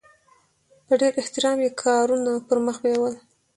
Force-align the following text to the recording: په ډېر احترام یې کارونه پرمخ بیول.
په 0.85 0.93
ډېر 0.99 1.13
احترام 1.21 1.57
یې 1.65 1.69
کارونه 1.83 2.31
پرمخ 2.47 2.77
بیول. 2.83 3.13